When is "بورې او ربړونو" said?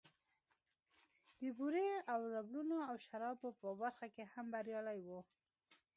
1.57-2.77